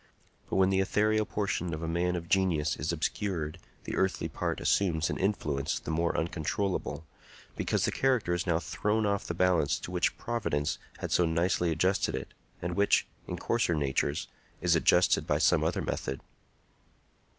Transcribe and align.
But 0.49 0.55
when 0.55 0.71
the 0.71 0.79
ethereal 0.79 1.27
portion 1.27 1.75
of 1.75 1.83
a 1.83 1.87
man 1.87 2.15
of 2.15 2.27
genius 2.27 2.75
is 2.75 2.91
obscured 2.91 3.59
the 3.83 3.95
earthly 3.95 4.27
part 4.27 4.59
assumes 4.59 5.11
an 5.11 5.19
influence 5.19 5.77
the 5.79 5.91
more 5.91 6.17
uncontrollable, 6.17 7.05
because 7.55 7.85
the 7.85 7.91
character 7.91 8.33
is 8.33 8.47
now 8.47 8.57
thrown 8.57 9.05
off 9.05 9.27
the 9.27 9.35
balance 9.35 9.77
to 9.77 9.91
which 9.91 10.17
Providence 10.17 10.79
had 10.97 11.11
so 11.11 11.27
nicely 11.27 11.69
adjusted 11.69 12.15
it, 12.15 12.33
and 12.63 12.75
which, 12.75 13.05
in 13.27 13.37
coarser 13.37 13.75
natures, 13.75 14.27
is 14.59 14.75
adjusted 14.75 15.27
by 15.27 15.37
some 15.37 15.63
other 15.63 15.83
method. 15.83 16.19